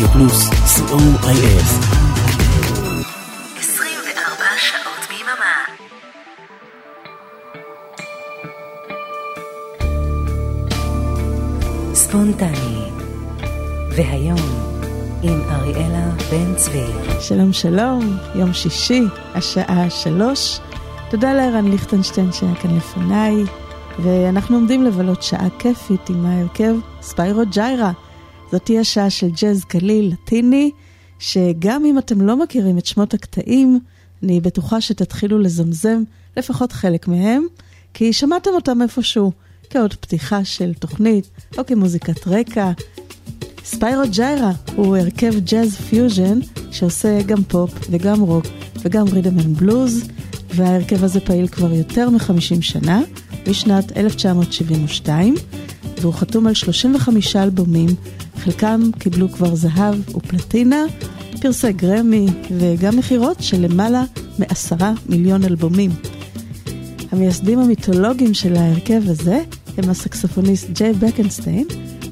[0.00, 1.62] רדיו פלוס, co.il
[3.58, 5.64] 24 שעות ביממה.
[11.94, 12.90] ספונטני.
[13.96, 14.36] והיום,
[15.22, 16.86] עם אריאלה בן צבי.
[17.20, 19.02] שלום שלום, יום שישי,
[19.34, 20.60] השעה שלוש.
[21.10, 23.44] תודה לערן ליכטנשטיין שהיה כאן לפניי,
[23.98, 27.92] ואנחנו עומדים לבלות שעה כיפית עם ההרכב ספיירו ג'יירה.
[28.52, 30.70] זאת תהיה שעה של ג'אז קליל לטיני,
[31.18, 33.80] שגם אם אתם לא מכירים את שמות הקטעים,
[34.22, 36.02] אני בטוחה שתתחילו לזמזם
[36.36, 37.46] לפחות חלק מהם,
[37.94, 39.32] כי שמעתם אותם איפשהו,
[39.70, 42.70] כעוד פתיחה של תוכנית, או כמוזיקת רקע.
[43.64, 46.38] ספיירו ג'יירה הוא הרכב ג'אז פיוז'ן
[46.70, 48.44] שעושה גם פופ וגם רוק
[48.82, 50.08] וגם rhythm and blues,
[50.54, 53.00] וההרכב הזה פעיל כבר יותר מ-50 שנה,
[53.48, 55.34] משנת 1972,
[56.00, 57.88] והוא חתום על 35 אלבומים,
[58.36, 60.84] חלקם קיבלו כבר זהב ופלטינה,
[61.40, 62.26] פרסי גרמי
[62.58, 64.04] וגם מכירות של למעלה
[64.38, 65.90] מעשרה מיליון אלבומים.
[67.12, 69.42] המייסדים המיתולוגיים של ההרכב הזה
[69.76, 71.66] הם הסקסופוניסט ג'יי בקנסטיין,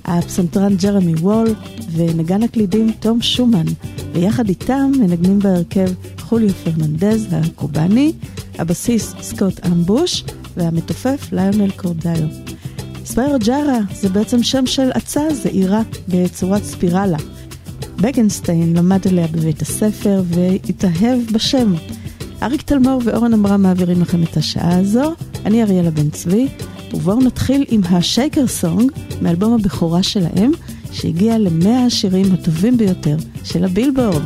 [0.04, 1.54] הפסנתרן ג'רמי וול
[1.92, 3.66] ונגן הקלידים תום שומן,
[4.12, 5.88] ויחד איתם מנגנים בהרכב
[6.20, 8.12] חוליו פרננדז הקובאני,
[8.58, 10.24] הבסיס סקוט אמבוש
[10.56, 12.26] והמתופף ליונל קורדאיו.
[13.08, 17.16] ספיירו ג'ארה זה בעצם שם של עצה זעירה בצורת ספירלה.
[17.96, 21.74] בגנסטיין למד עליה בבית הספר והתאהב בשם.
[22.42, 25.14] אריק תלמור ואורן עמרם מעבירים לכם את השעה הזו.
[25.46, 26.48] אני אריאלה בן צבי,
[26.94, 30.52] ובואו נתחיל עם השייקר סונג מאלבום הבכורה שלהם,
[30.92, 34.22] שהגיע למאה השירים הטובים ביותר של הבילבורד.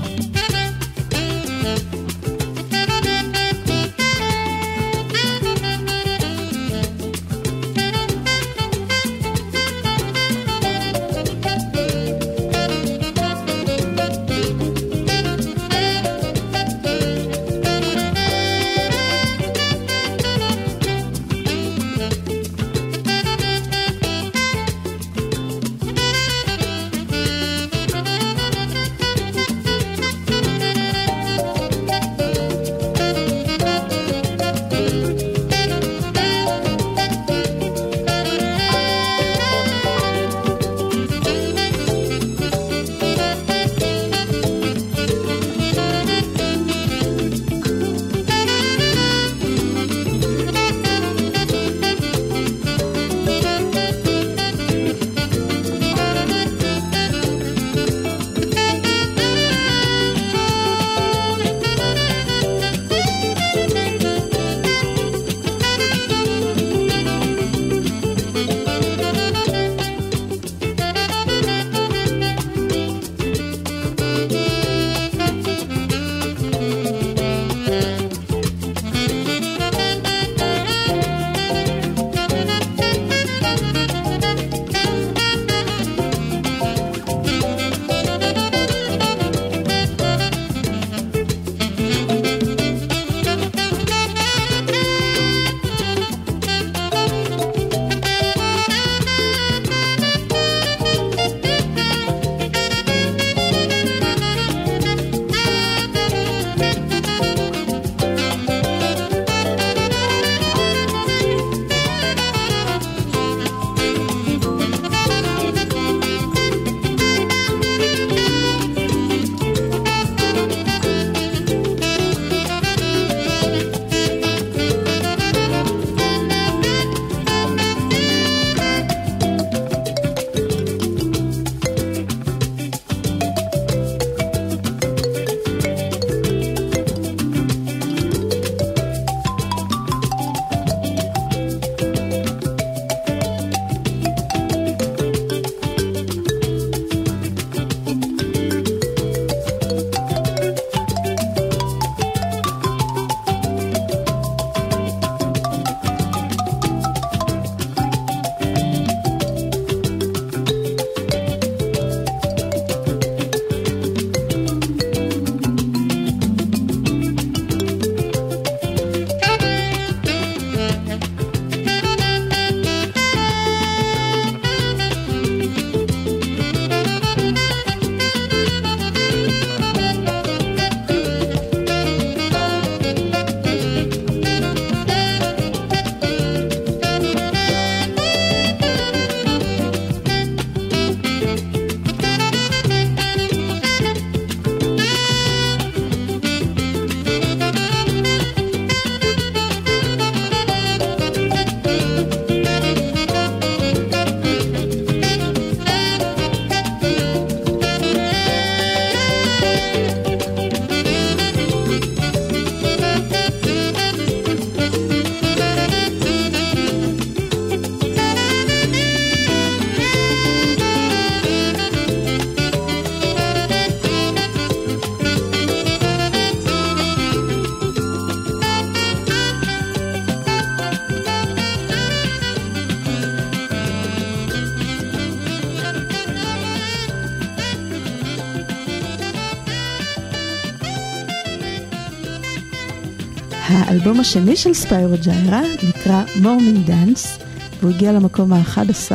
[243.82, 247.18] האלבום השני של ספיירו ג'יירה נקרא Morning Dance,
[247.60, 248.92] והוא הגיע למקום ה-11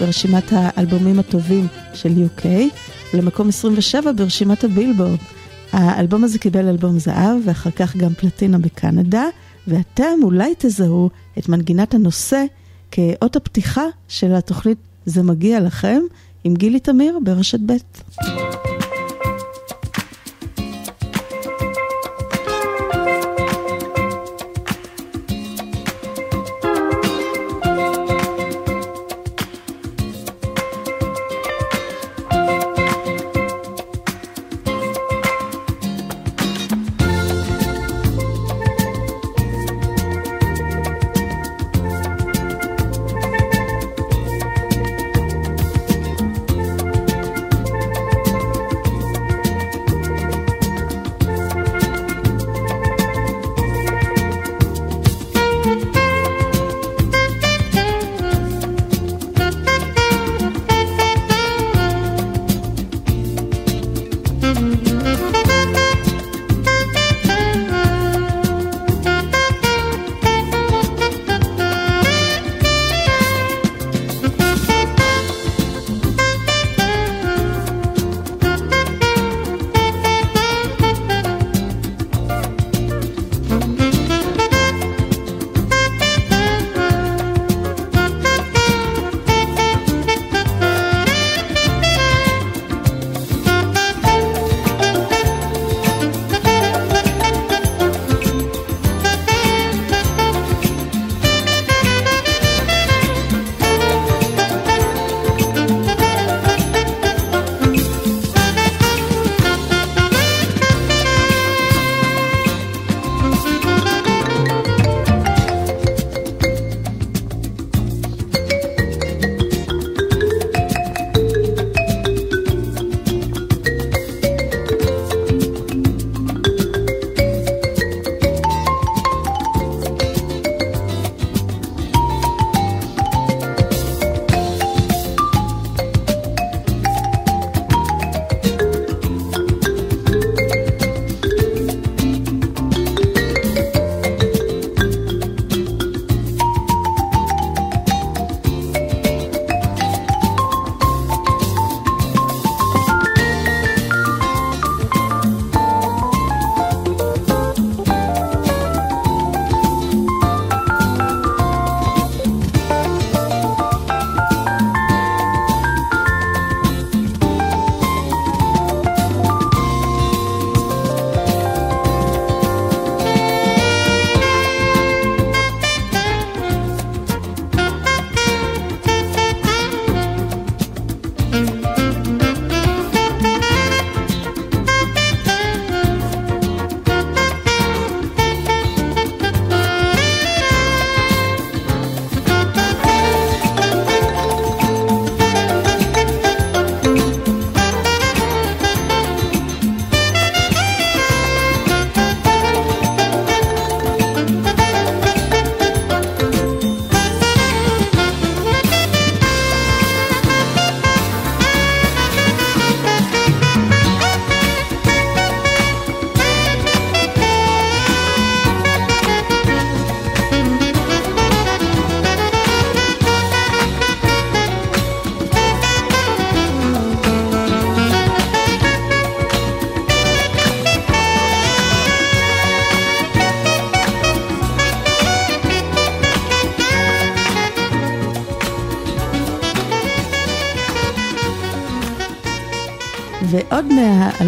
[0.00, 2.46] ברשימת האלבומים הטובים של UK,
[3.14, 5.18] ולמקום 27 ברשימת הבילבורד.
[5.72, 9.24] האלבום הזה קיבל אלבום זהב, ואחר כך גם פלטינה בקנדה,
[9.66, 12.44] ואתם אולי תזהו את מנגינת הנושא
[12.90, 16.00] כאות הפתיחה של התוכנית "זה מגיע לכם"
[16.44, 17.72] עם גילי תמיר ברשת ב'.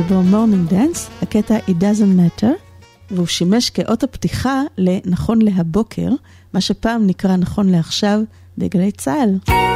[0.03, 2.47] מהאלבום Morning Dance, הקטע It doesn't matter,
[3.11, 6.09] והוא שימש כאות הפתיחה לנכון להבוקר,
[6.55, 8.21] מה שפעם נקרא נכון לעכשיו
[8.59, 9.72] בגלי צה"ל.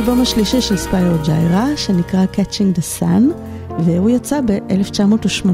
[0.00, 3.22] לאלבום השלישי של ספיירו ג'יירה, שנקרא Catching the Sun,
[3.78, 5.46] והוא יצא ב-1980.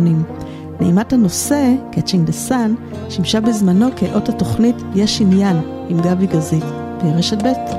[0.81, 5.57] נעימת הנושא, Catching the Sun, שימשה בזמנו כאות התוכנית יש עניין
[5.89, 6.65] עם גבי גזית
[7.03, 7.76] ברשת ב'.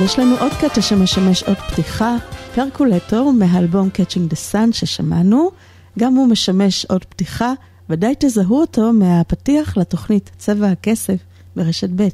[0.00, 2.16] ויש לנו עוד קטע שמשמש עוד פתיחה,
[2.54, 5.50] פרקולטור מהאלבום Catching the Sun ששמענו,
[5.98, 7.52] גם הוא משמש עוד פתיחה,
[7.90, 11.16] ודאי תזהו אותו מהפתיח לתוכנית צבע הכסף
[11.56, 12.08] ברשת ב'.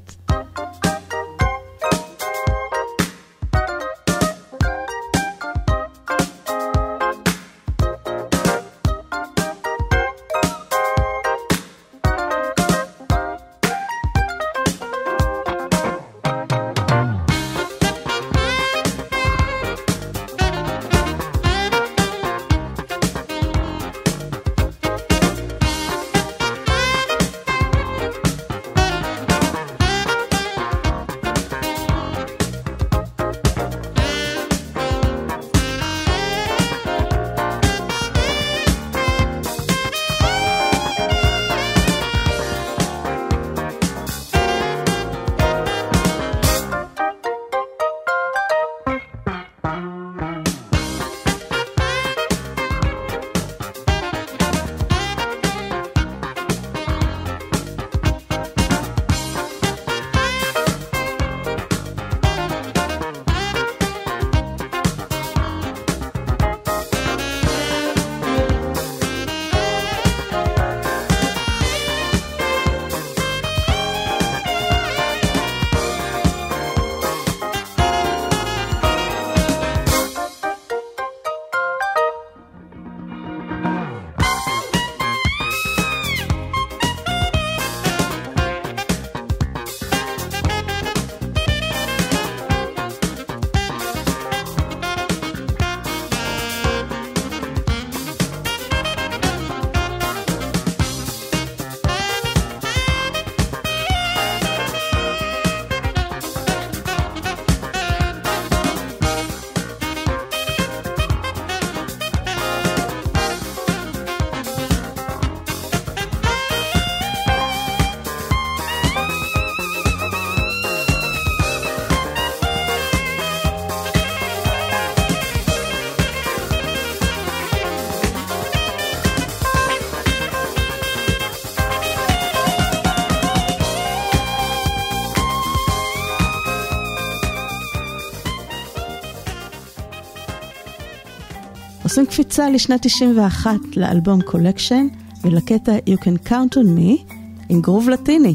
[141.97, 144.87] עושים קפיצה לשנת 91 לאלבום Collection
[145.23, 147.13] ולקטע You Can Count on Me
[147.49, 148.35] עם גרוב לטיני.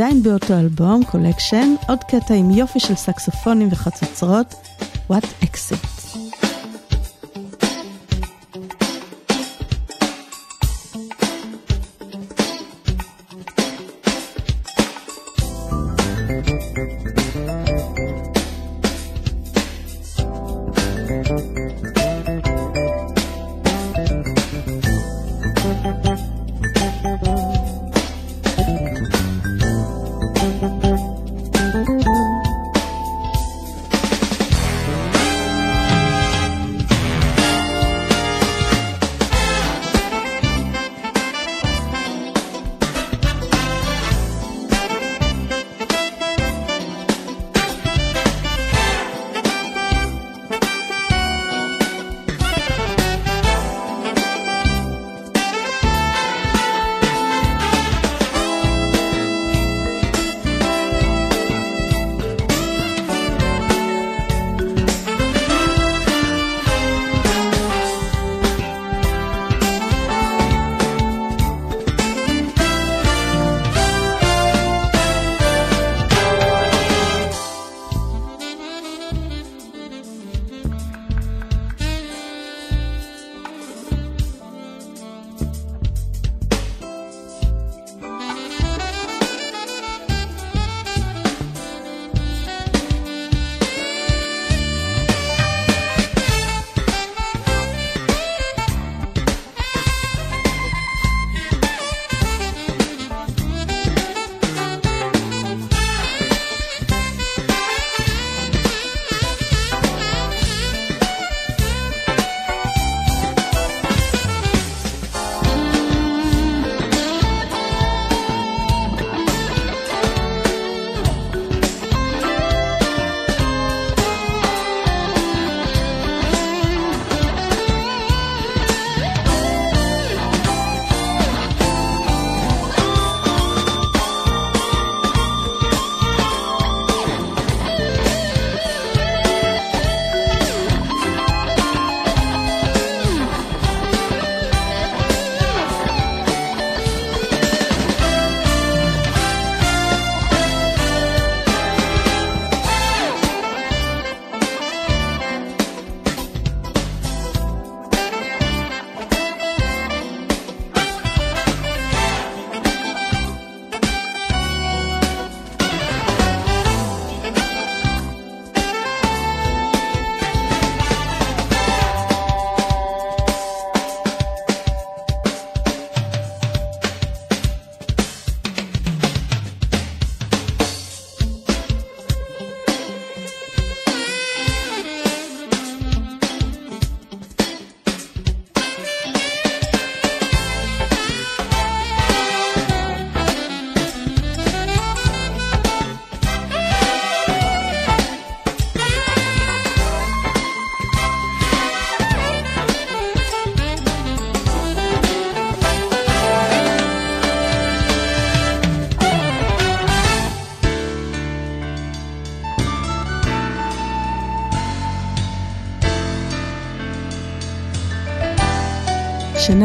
[0.00, 4.54] עדיין באותו אלבום, Collection, עוד קטע עם יופי של סקסופונים וחצוצרות,
[5.10, 5.89] What Exit.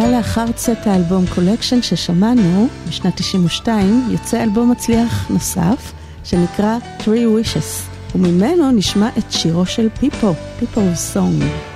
[0.05, 7.89] שנה לאחר צאת האלבום Collection ששמענו, בשנת 92, יוצא אלבום מצליח נוסף, שנקרא Three Wishes,
[8.15, 11.74] וממנו נשמע את שירו של פיפו, People's Song.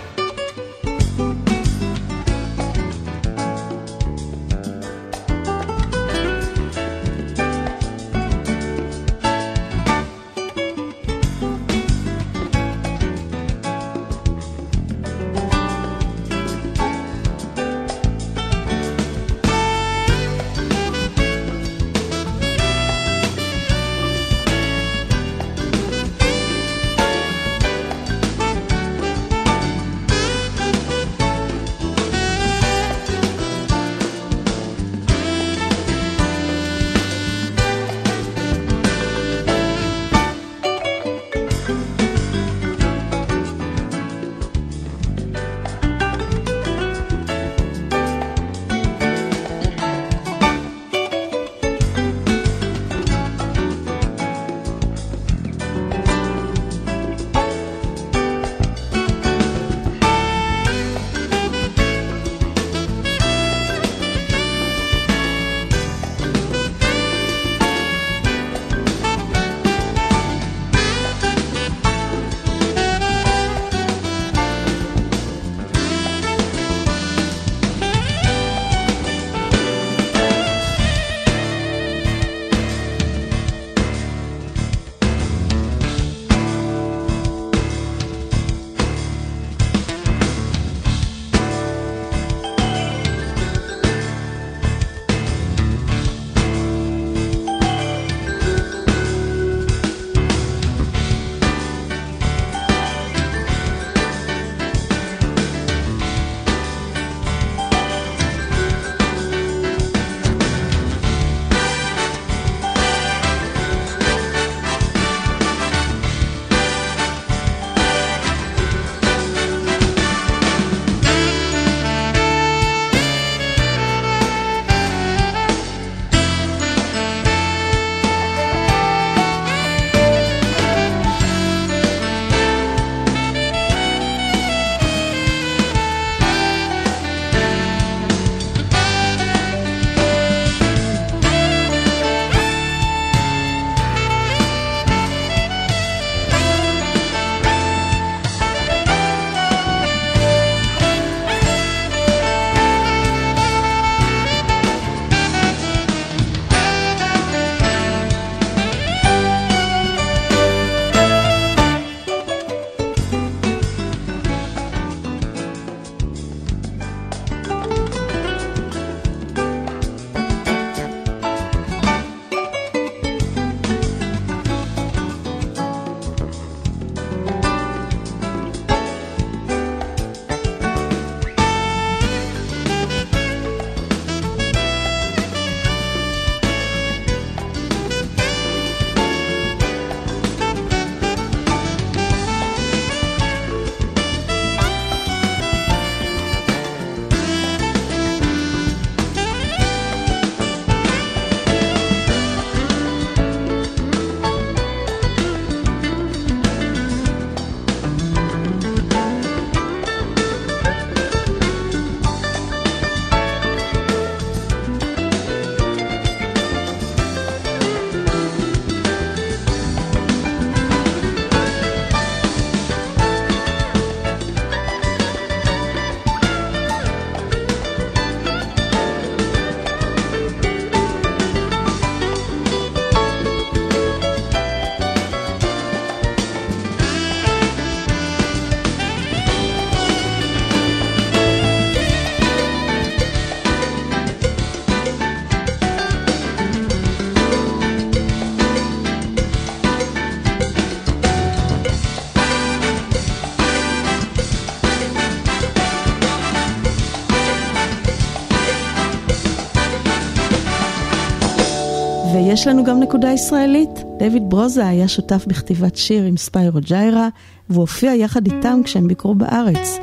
[262.29, 263.69] ויש לנו גם נקודה ישראלית.
[263.99, 267.09] דויד ברוזה היה שותף בכתיבת שיר עם ספיירו ג'יירה,
[267.49, 269.77] והוא הופיע יחד איתם כשהם ביקרו בארץ.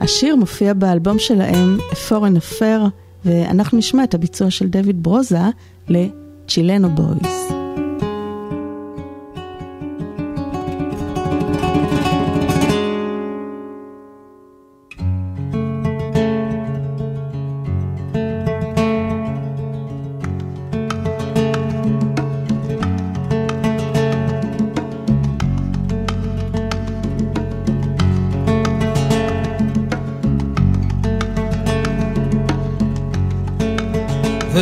[0.00, 2.88] השיר מופיע באלבום שלהם, A Foreign Affair,
[3.24, 5.38] ואנחנו נשמע את הביצוע של דויד ברוזה
[5.88, 7.61] לצ'ילנו בויז.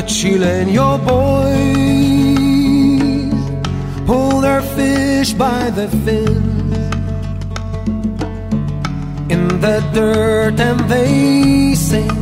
[0.01, 1.61] The Chileño boys.
[4.07, 6.74] Pull their fish by the fins.
[9.29, 12.18] In the dirt and they sing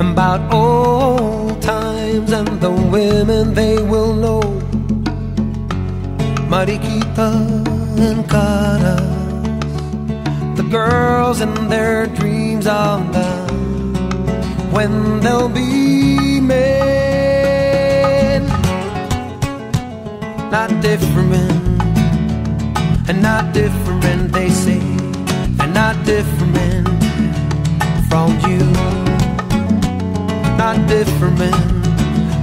[0.00, 4.40] about old times and the women they will know.
[6.48, 7.30] Mariquita
[8.06, 9.02] and Caras,
[10.56, 13.28] the girls and their dreams of the
[14.72, 15.77] when they'll be
[16.48, 18.42] men,
[20.50, 21.82] not different
[23.08, 24.32] and not different.
[24.32, 24.80] They say
[25.56, 26.88] they're not different
[28.08, 28.58] from you
[30.58, 31.54] not different,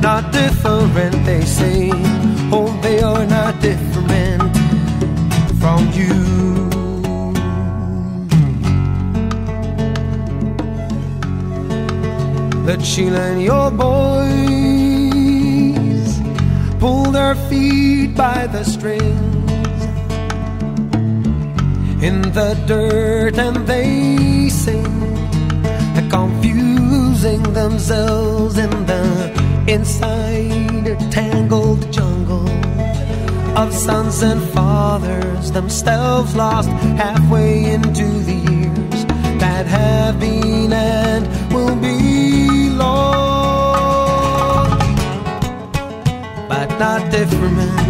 [0.01, 1.89] not different, they say.
[2.49, 4.41] Oh, they are not different
[5.59, 6.54] from you.
[12.65, 14.19] The Chilean your boys
[16.79, 19.81] pull their feet by the strings.
[22.03, 24.95] In the dirt and they sing
[26.15, 29.03] confusing themselves in the
[29.67, 32.47] inside tangled jungle
[33.57, 36.69] of sons and fathers, themselves lost
[37.03, 39.05] halfway into the years
[39.39, 44.69] that have been and will be long,
[46.47, 47.84] but not different,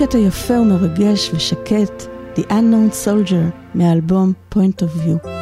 [0.00, 5.39] קטע יפה ומרגש ושקט, The Unknown Soldier, מהאלבום Point of View.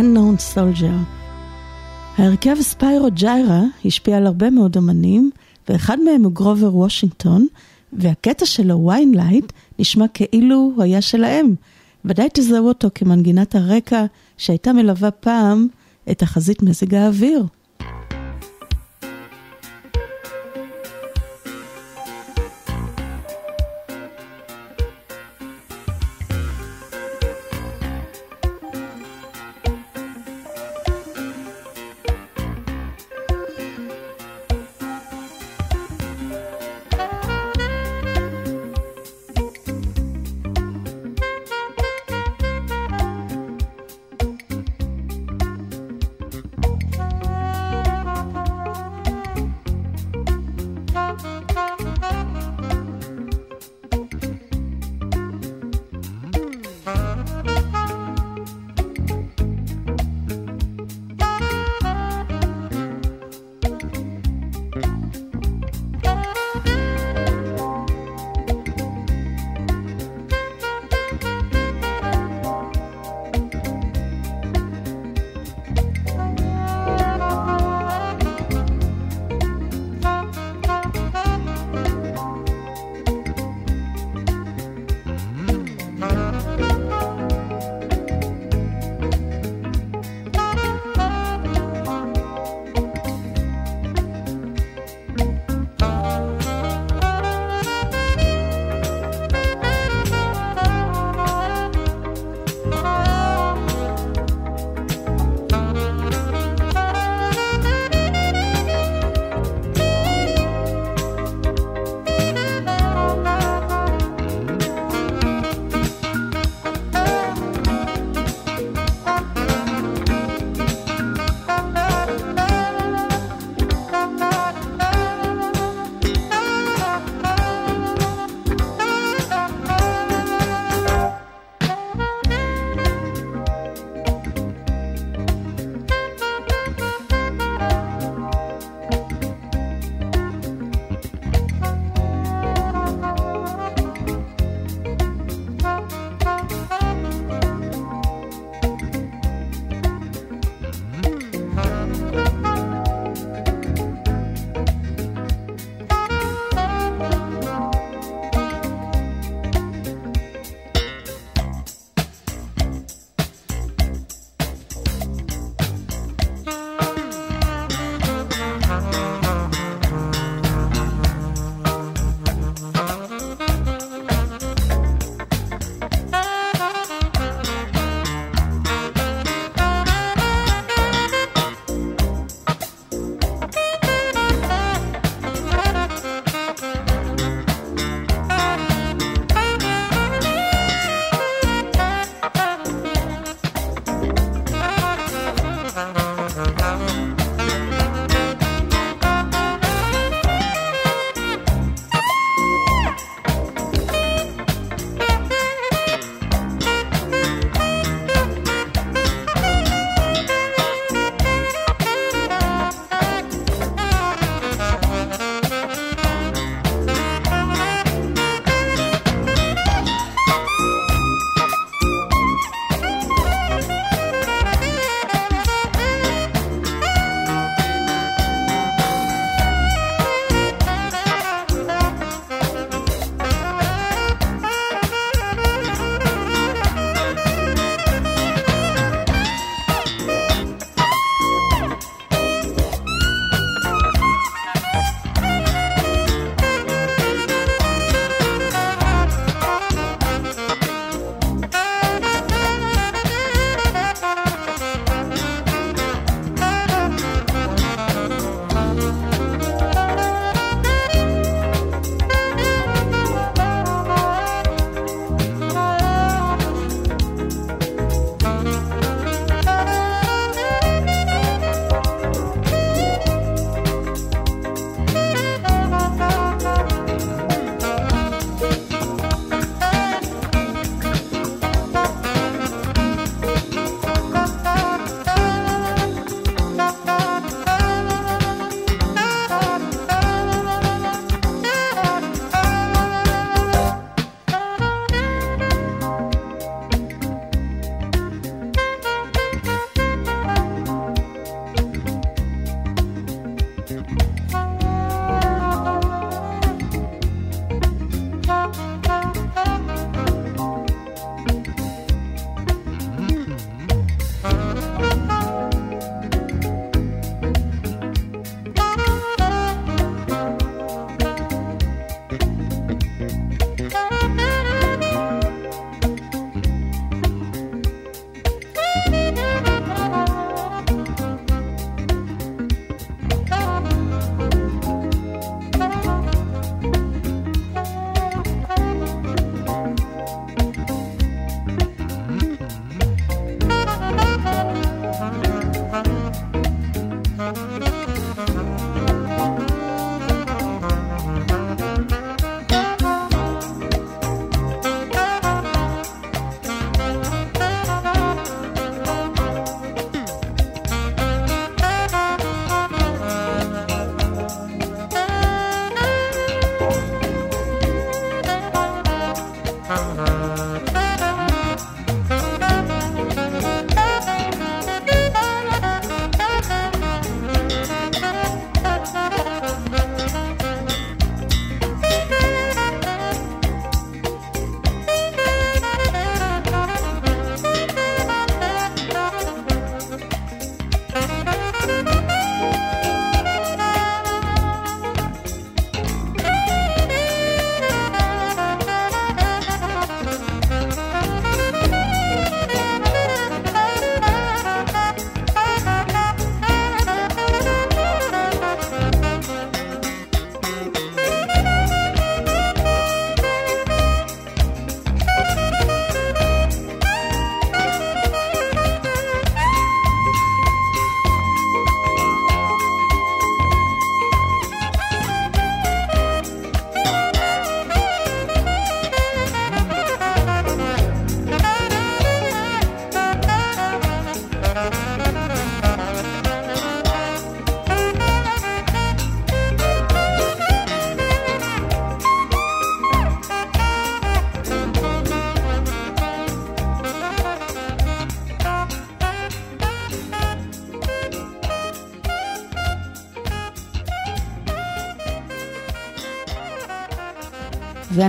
[0.00, 0.96] Unknown Soldier.
[2.18, 5.30] ההרכב ספיירו ג'יירה השפיע על הרבה מאוד אמנים,
[5.68, 7.46] ואחד מהם הוא גרובר וושינגטון,
[7.92, 11.54] והקטע שלו, Winelight, נשמע כאילו הוא היה שלהם.
[12.04, 14.04] ודאי תזהו אותו כמנגינת הרקע
[14.36, 15.66] שהייתה מלווה פעם
[16.10, 17.46] את תחזית מזג האוויר.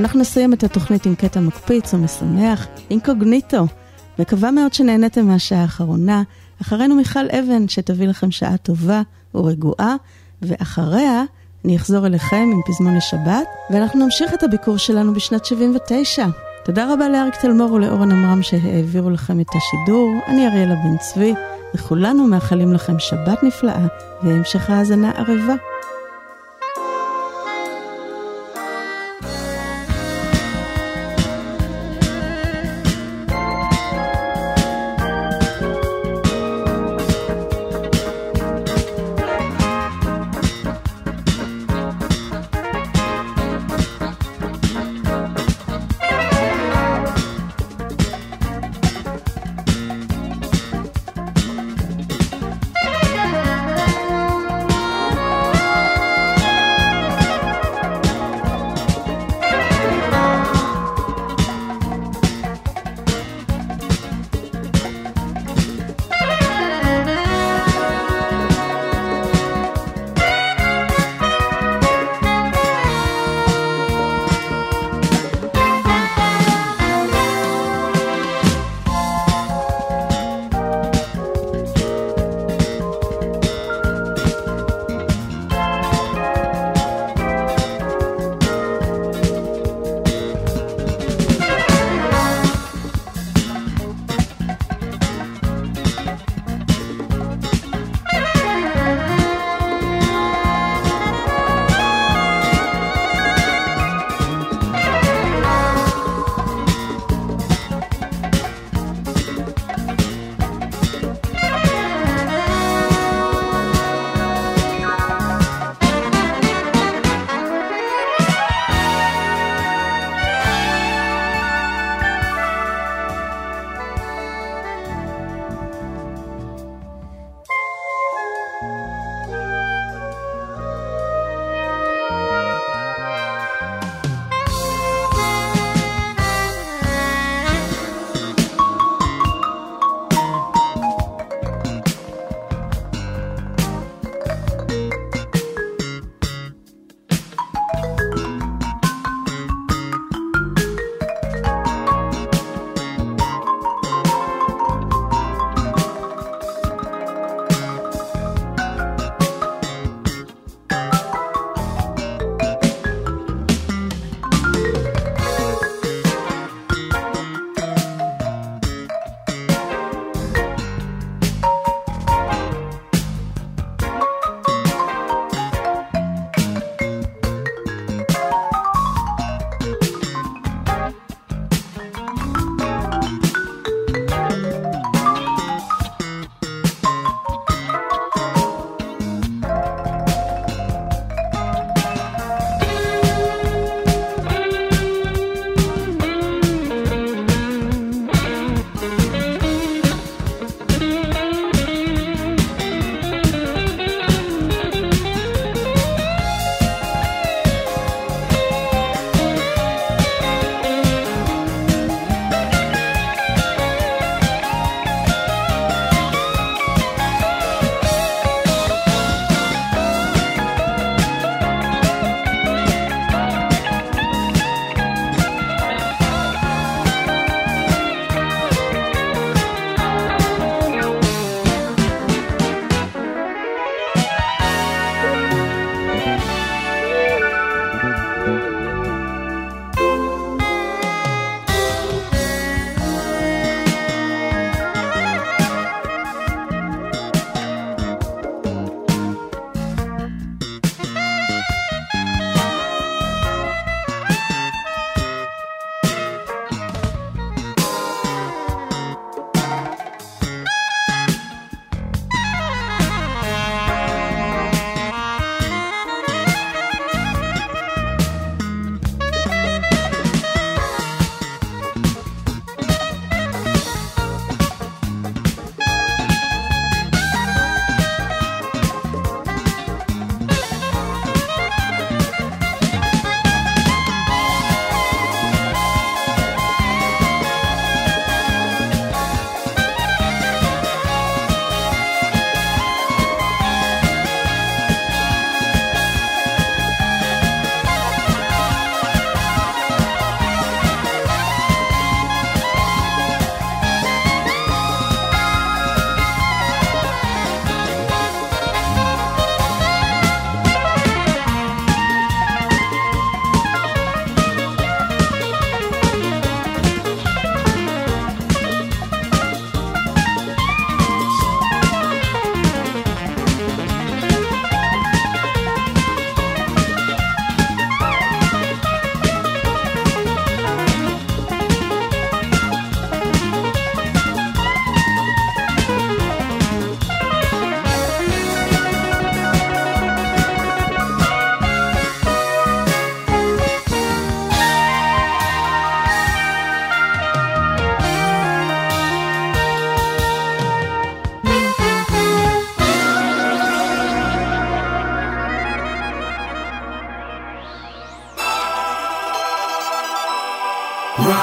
[0.01, 3.65] ואנחנו נסיים את התוכנית עם קטע מקפיץ ומשמח, אינקוגניטו.
[4.19, 6.23] מקווה מאוד שנהניתם מהשעה האחרונה.
[6.61, 9.01] אחרינו מיכל אבן, שתביא לכם שעה טובה
[9.35, 9.95] ורגועה,
[10.41, 11.23] ואחריה
[11.65, 16.25] אני אחזור אליכם עם פזמון לשבת, ואנחנו נמשיך את הביקור שלנו בשנת 79.
[16.65, 20.13] תודה רבה לאריק תלמור ולאורן עמרם שהעבירו לכם את השידור.
[20.27, 21.33] אני אריאלה בן צבי,
[21.75, 23.87] וכולנו מאחלים לכם שבת נפלאה
[24.23, 25.70] והמשך האזנה ערבה.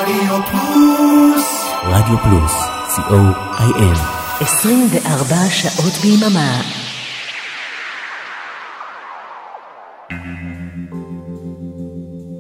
[0.01, 1.65] רדיו פלוס.
[1.83, 2.53] רדיו פלוס,
[2.97, 3.99] co.il.
[4.41, 6.61] 24 שעות ביממה.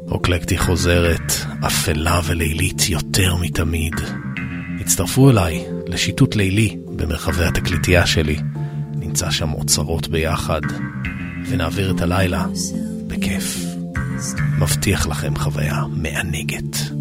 [0.08, 1.32] רוקלקטי חוזרת,
[1.66, 3.94] אפלה ולילית יותר מתמיד.
[4.80, 8.36] הצטרפו אליי לשיטוט לילי במרחבי התקליטייה שלי.
[8.94, 10.60] נמצא שם אוצרות ביחד,
[11.48, 12.46] ונעביר את הלילה
[13.06, 13.64] בכיף.
[14.58, 16.97] מבטיח לכם חוויה מענגת.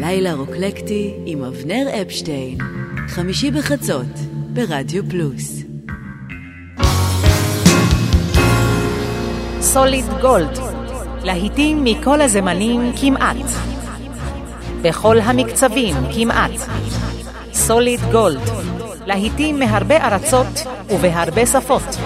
[0.00, 2.58] לילה רוקלקטי עם אבנר אפשטיין,
[3.08, 4.06] חמישי בחצות,
[4.52, 5.62] ברדיו פלוס.
[9.60, 10.58] סוליד גולד,
[11.24, 13.36] להיטים מכל הזמנים כמעט.
[14.82, 16.50] בכל המקצבים כמעט.
[17.52, 18.42] סוליד גולד,
[19.06, 21.96] להיטים מהרבה ארצות ובהרבה שפות.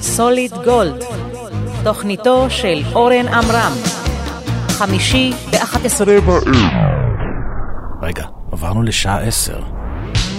[0.00, 1.04] סוליד גולד,
[1.84, 3.72] תוכניתו של אורן עמרם,
[4.68, 6.09] חמישי ב-11
[8.01, 9.59] רגע, עברנו לשעה עשר.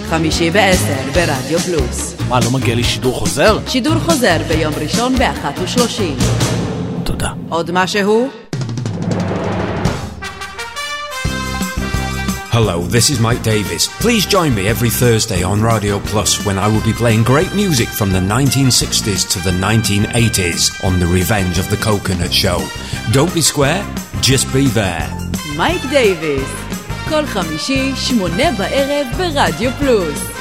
[0.09, 2.15] חמישי בעשר, ברדיו פלוס.
[2.29, 3.59] מה, לא מגיע לי שידור חוזר?
[3.67, 6.17] שידור חוזר ביום ראשון באחת ושלושים.
[7.03, 7.29] תודה.
[7.49, 8.29] עוד משהו?
[12.57, 13.83] Hello, this is Mike Davis.
[13.99, 17.89] Please join me every Thursday on Radio Plus when I will be playing great music
[17.89, 22.59] from the 1960s to the 1980s on The Revenge of the Coconut Show.
[23.11, 23.83] Don't be square,
[24.28, 25.10] be there.
[25.56, 26.48] מייק דייוויס.
[27.08, 30.39] כל חמישי, שמונה בערב ברדיו פלוס.